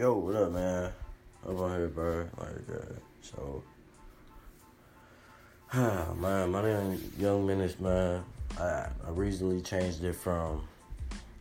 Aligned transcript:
Yo, 0.00 0.14
what 0.14 0.34
up, 0.34 0.50
man? 0.52 0.90
Up 1.46 1.60
on 1.60 1.76
here, 1.76 1.88
bro. 1.88 2.26
Like, 2.38 2.48
uh, 2.72 2.94
so, 3.20 3.62
man, 6.18 6.50
my 6.50 6.62
name 6.62 6.92
is 6.92 7.18
Young 7.18 7.46
Menace, 7.46 7.78
man. 7.78 8.24
I, 8.58 8.86
I 9.06 9.10
recently 9.10 9.60
changed 9.60 10.02
it 10.02 10.14
from 10.14 10.66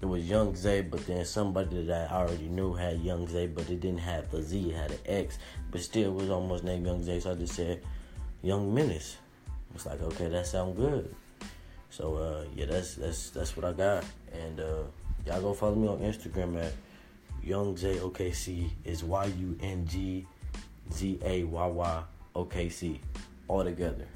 it 0.00 0.06
was 0.06 0.24
Young 0.24 0.56
Zay, 0.56 0.80
but 0.80 1.06
then 1.06 1.26
somebody 1.26 1.84
that 1.84 2.10
I 2.10 2.14
already 2.14 2.48
knew 2.48 2.72
had 2.72 3.02
Young 3.02 3.28
Zay, 3.28 3.46
but 3.46 3.68
it 3.68 3.80
didn't 3.80 3.98
have 3.98 4.30
the 4.30 4.40
Z, 4.40 4.70
it 4.70 4.74
had 4.74 4.90
an 4.90 5.00
X, 5.04 5.38
but 5.70 5.82
still 5.82 6.12
was 6.12 6.30
almost 6.30 6.64
named 6.64 6.86
Young 6.86 7.04
Zay, 7.04 7.20
so 7.20 7.32
I 7.32 7.34
just 7.34 7.56
said 7.56 7.82
Young 8.40 8.74
Menace. 8.74 9.18
It's 9.74 9.84
like, 9.84 10.00
okay, 10.00 10.28
that 10.28 10.46
sounds 10.46 10.78
good. 10.78 11.14
So 11.90 12.14
uh, 12.16 12.44
yeah, 12.54 12.64
that's 12.64 12.94
that's 12.94 13.28
that's 13.28 13.54
what 13.54 13.66
I 13.66 13.72
got, 13.74 14.02
and 14.32 14.60
uh, 14.60 14.82
y'all 15.26 15.42
go 15.42 15.52
follow 15.52 15.74
me 15.74 15.88
on 15.88 15.98
Instagram 15.98 16.58
at 16.58 16.72
Young 17.46 17.76
J 17.76 17.98
OKC 17.98 18.68
is 18.84 19.04
Y 19.04 19.26
U 19.26 19.56
N 19.62 19.86
G 19.86 20.26
Z 20.92 21.20
A 21.24 21.44
Y 21.44 21.66
Y 21.66 22.02
O 22.34 22.44
K 22.44 22.68
C 22.68 23.00
all 23.46 23.62
together. 23.62 24.08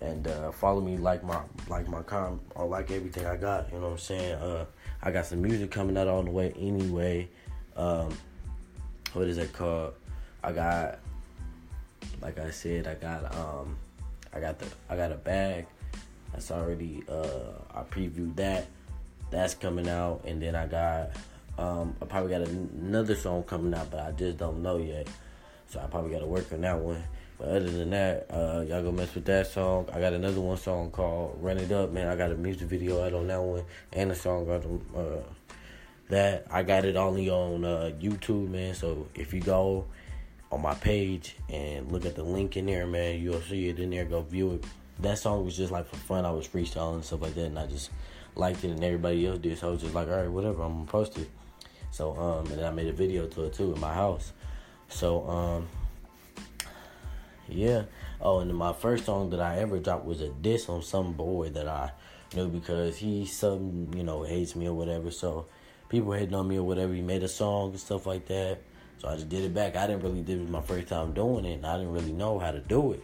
And 0.00 0.28
uh, 0.28 0.52
follow 0.52 0.80
me 0.80 0.96
like 0.96 1.24
my 1.24 1.40
like 1.68 1.88
my 1.88 2.02
com 2.02 2.40
or 2.54 2.66
like 2.66 2.92
everything 2.92 3.26
I 3.26 3.36
got. 3.36 3.72
You 3.72 3.80
know 3.80 3.86
what 3.86 3.92
I'm 3.94 3.98
saying? 3.98 4.34
Uh, 4.34 4.66
I 5.02 5.10
got 5.10 5.26
some 5.26 5.42
music 5.42 5.72
coming 5.72 5.98
out 5.98 6.06
on 6.06 6.26
the 6.26 6.30
way 6.30 6.54
anyway. 6.56 7.28
Um, 7.76 8.16
what 9.12 9.26
is 9.26 9.38
it 9.38 9.52
called? 9.52 9.94
I 10.44 10.52
got 10.52 11.00
like 12.22 12.38
I 12.38 12.52
said, 12.52 12.86
I 12.86 12.94
got 12.94 13.34
um 13.34 13.76
I 14.32 14.38
got 14.38 14.60
the 14.60 14.66
I 14.88 14.94
got 14.94 15.10
a 15.10 15.16
bag. 15.16 15.66
That's 16.32 16.52
already 16.52 17.02
uh 17.08 17.58
I 17.74 17.82
previewed 17.82 18.36
that. 18.36 18.68
That's 19.32 19.54
coming 19.54 19.88
out 19.88 20.22
and 20.24 20.40
then 20.40 20.54
I 20.54 20.66
got 20.68 21.10
um, 21.58 21.96
I 22.00 22.04
probably 22.04 22.30
got 22.30 22.42
another 22.42 23.16
song 23.16 23.42
coming 23.42 23.74
out, 23.74 23.90
but 23.90 24.00
I 24.00 24.12
just 24.12 24.38
don't 24.38 24.62
know 24.62 24.78
yet. 24.78 25.08
So 25.68 25.80
I 25.80 25.86
probably 25.86 26.12
got 26.12 26.20
to 26.20 26.26
work 26.26 26.50
on 26.52 26.60
that 26.62 26.78
one. 26.78 27.02
But 27.36 27.48
other 27.48 27.70
than 27.70 27.90
that, 27.90 28.26
uh, 28.30 28.64
y'all 28.66 28.82
go 28.82 28.92
mess 28.92 29.14
with 29.14 29.24
that 29.26 29.48
song. 29.48 29.88
I 29.92 30.00
got 30.00 30.12
another 30.12 30.40
one 30.40 30.56
song 30.56 30.90
called 30.90 31.38
"Run 31.40 31.58
It 31.58 31.70
Up," 31.70 31.90
man. 31.90 32.08
I 32.08 32.16
got 32.16 32.32
a 32.32 32.36
music 32.36 32.68
video 32.68 33.04
out 33.04 33.12
on 33.12 33.26
that 33.26 33.40
one 33.40 33.64
and 33.92 34.10
a 34.10 34.14
song 34.14 34.48
on 34.48 34.82
uh, 34.96 35.22
that. 36.08 36.46
I 36.50 36.62
got 36.62 36.84
it 36.84 36.96
only 36.96 37.28
on 37.28 37.64
uh, 37.64 37.90
YouTube, 38.00 38.50
man. 38.50 38.74
So 38.74 39.08
if 39.14 39.34
you 39.34 39.40
go 39.40 39.86
on 40.50 40.62
my 40.62 40.74
page 40.74 41.36
and 41.48 41.92
look 41.92 42.06
at 42.06 42.14
the 42.14 42.24
link 42.24 42.56
in 42.56 42.66
there, 42.66 42.86
man, 42.86 43.20
you'll 43.20 43.40
see 43.42 43.68
it 43.68 43.78
in 43.78 43.90
there. 43.90 44.04
Go 44.04 44.22
view 44.22 44.54
it. 44.54 44.64
That 45.00 45.18
song 45.18 45.44
was 45.44 45.56
just 45.56 45.70
like 45.70 45.86
for 45.86 45.96
fun. 45.96 46.24
I 46.24 46.32
was 46.32 46.48
freestyling 46.48 46.94
and 46.94 47.04
stuff 47.04 47.22
like 47.22 47.34
that, 47.34 47.46
and 47.46 47.58
I 47.58 47.66
just 47.66 47.90
liked 48.34 48.64
it, 48.64 48.70
and 48.70 48.82
everybody 48.82 49.26
else 49.26 49.38
did. 49.38 49.58
So 49.58 49.68
I 49.68 49.70
was 49.72 49.82
just 49.82 49.94
like, 49.94 50.08
all 50.08 50.16
right, 50.16 50.30
whatever. 50.30 50.62
I'm 50.62 50.72
gonna 50.72 50.86
post 50.86 51.18
it. 51.18 51.28
So 51.90 52.16
um, 52.16 52.50
and 52.52 52.64
I 52.64 52.70
made 52.70 52.88
a 52.88 52.92
video 52.92 53.26
to 53.26 53.44
it 53.44 53.54
too 53.54 53.72
in 53.72 53.80
my 53.80 53.92
house. 53.92 54.32
So 54.88 55.28
um, 55.28 55.68
yeah. 57.48 57.84
Oh, 58.20 58.40
and 58.40 58.54
my 58.54 58.72
first 58.72 59.04
song 59.04 59.30
that 59.30 59.40
I 59.40 59.58
ever 59.58 59.78
dropped 59.78 60.04
was 60.04 60.20
a 60.20 60.28
diss 60.28 60.68
on 60.68 60.82
some 60.82 61.12
boy 61.12 61.50
that 61.50 61.68
I 61.68 61.92
knew 62.34 62.48
because 62.48 62.96
he 62.96 63.26
some 63.26 63.90
you 63.94 64.02
know 64.02 64.22
hates 64.22 64.54
me 64.56 64.66
or 64.66 64.74
whatever. 64.74 65.10
So 65.10 65.46
people 65.88 66.12
hating 66.12 66.34
on 66.34 66.48
me 66.48 66.58
or 66.58 66.62
whatever. 66.62 66.92
He 66.92 67.02
made 67.02 67.22
a 67.22 67.28
song 67.28 67.70
and 67.70 67.80
stuff 67.80 68.06
like 68.06 68.26
that. 68.26 68.58
So 68.98 69.08
I 69.08 69.14
just 69.14 69.28
did 69.28 69.44
it 69.44 69.54
back. 69.54 69.76
I 69.76 69.86
didn't 69.86 70.02
really 70.02 70.22
did 70.22 70.40
it 70.40 70.50
my 70.50 70.60
first 70.60 70.88
time 70.88 71.12
doing 71.12 71.44
it, 71.44 71.54
and 71.54 71.66
I 71.66 71.76
didn't 71.76 71.92
really 71.92 72.12
know 72.12 72.38
how 72.38 72.50
to 72.50 72.60
do 72.60 72.92
it. 72.92 73.02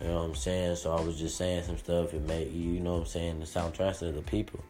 You 0.00 0.08
know 0.08 0.16
what 0.16 0.24
I'm 0.24 0.34
saying? 0.34 0.76
So 0.76 0.92
I 0.94 1.00
was 1.00 1.18
just 1.18 1.36
saying 1.36 1.64
some 1.64 1.78
stuff. 1.78 2.14
It 2.14 2.26
made 2.26 2.52
you 2.52 2.80
know 2.80 2.94
what 2.94 3.00
I'm 3.00 3.06
saying 3.06 3.40
the 3.40 3.46
soundtrack 3.46 3.98
to 3.98 4.12
the 4.12 4.22
people. 4.22 4.60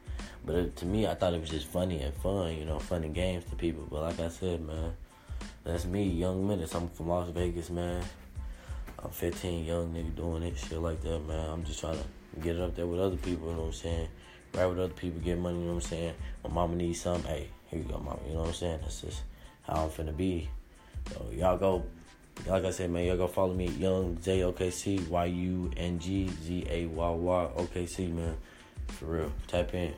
But 0.46 0.54
it, 0.54 0.76
to 0.76 0.86
me, 0.86 1.06
I 1.06 1.14
thought 1.14 1.34
it 1.34 1.40
was 1.40 1.50
just 1.50 1.66
funny 1.66 2.00
and 2.00 2.14
fun, 2.14 2.56
you 2.56 2.64
know, 2.64 2.78
fun 2.78 3.02
and 3.02 3.14
games 3.14 3.44
to 3.46 3.56
people. 3.56 3.86
But 3.90 4.02
like 4.02 4.20
I 4.20 4.28
said, 4.28 4.64
man, 4.64 4.92
that's 5.64 5.84
me, 5.84 6.04
Young 6.04 6.46
Menace. 6.46 6.74
I'm 6.74 6.88
from 6.88 7.08
Las 7.08 7.28
Vegas, 7.30 7.68
man. 7.68 8.02
I'm 9.06 9.10
15, 9.10 9.64
young 9.64 9.92
nigga 9.92 10.16
doing 10.16 10.42
it, 10.42 10.56
shit 10.56 10.80
like 10.80 11.02
that, 11.02 11.20
man. 11.26 11.50
I'm 11.50 11.64
just 11.64 11.80
trying 11.80 11.98
to 11.98 12.40
get 12.40 12.56
it 12.56 12.62
up 12.62 12.74
there 12.74 12.86
with 12.86 12.98
other 12.98 13.16
people, 13.16 13.48
you 13.48 13.54
know 13.54 13.60
what 13.62 13.66
I'm 13.66 13.72
saying? 13.72 14.08
Ride 14.54 14.66
with 14.66 14.78
other 14.78 14.92
people, 14.94 15.20
get 15.20 15.38
money, 15.38 15.58
you 15.58 15.66
know 15.66 15.74
what 15.74 15.84
I'm 15.84 15.88
saying? 15.90 16.14
My 16.44 16.50
mama 16.50 16.76
needs 16.76 17.00
something, 17.02 17.30
hey, 17.30 17.48
here 17.66 17.80
you 17.80 17.84
go, 17.84 17.98
mama, 17.98 18.18
you 18.26 18.34
know 18.34 18.40
what 18.40 18.48
I'm 18.48 18.54
saying? 18.54 18.78
That's 18.82 19.02
just 19.02 19.22
how 19.62 19.84
I'm 19.84 19.90
finna 19.90 20.16
be. 20.16 20.48
So 21.12 21.26
y'all 21.32 21.58
go, 21.58 21.84
like 22.46 22.64
I 22.64 22.70
said, 22.70 22.90
man, 22.90 23.04
y'all 23.04 23.16
go 23.16 23.26
follow 23.26 23.54
me, 23.54 23.68
Young 23.68 24.18
J 24.22 24.42
O 24.42 24.52
K 24.52 24.70
C 24.70 24.98
Y 25.08 25.24
U 25.26 25.70
N 25.76 25.98
G 25.98 26.28
Z 26.42 26.66
A 26.68 26.86
Y 26.86 27.10
Y 27.10 27.48
O 27.56 27.68
K 27.72 27.86
C, 27.86 28.06
man. 28.08 28.36
For 28.88 29.06
real. 29.06 29.32
Type 29.46 29.74
in. 29.74 29.94